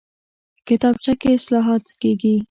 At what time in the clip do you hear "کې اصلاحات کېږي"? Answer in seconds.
1.21-2.33